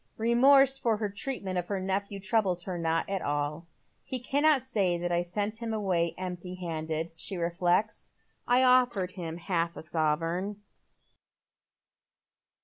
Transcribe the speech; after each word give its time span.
Eemorse 0.17 0.79
for 0.79 0.97
her 0.97 1.09
treatment 1.11 1.59
of 1.59 1.67
her 1.67 1.79
nephew 1.79 2.19
troubles 2.19 2.63
her 2.63 2.75
not 2.75 3.07
at 3.07 3.21
all. 3.21 3.67
"He 4.03 4.19
cannot 4.19 4.63
say 4.63 4.97
that 4.97 5.11
I 5.11 5.21
sent 5.21 5.59
him 5.61 5.73
away 5.73 6.15
empty 6.17 6.55
handed," 6.55 7.11
she 7.15 7.37
reflects." 7.37 8.09
I 8.47 8.61
ofiered 8.61 9.11
him 9.11 9.37
half 9.37 9.77
a 9.77 9.83
sovereign." 9.83 10.59